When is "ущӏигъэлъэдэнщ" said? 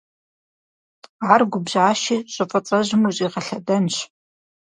3.07-3.95